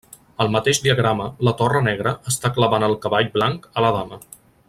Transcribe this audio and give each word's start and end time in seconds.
Al 0.43 0.47
mateix 0.53 0.79
diagrama, 0.85 1.27
la 1.47 1.53
torre 1.59 1.83
negra 1.89 2.15
està 2.33 2.51
clavant 2.57 2.87
el 2.89 2.99
cavall 3.05 3.31
blanc 3.37 3.69
a 3.75 3.85
la 3.87 3.95
dama. 3.99 4.21